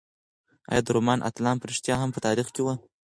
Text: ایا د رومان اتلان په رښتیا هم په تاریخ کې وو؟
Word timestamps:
ایا 0.71 0.81
د 0.83 0.87
رومان 0.95 1.19
اتلان 1.29 1.55
په 1.59 1.65
رښتیا 1.71 1.95
هم 1.99 2.09
په 2.13 2.19
تاریخ 2.25 2.47
کې 2.53 2.61
وو؟ 2.63 2.73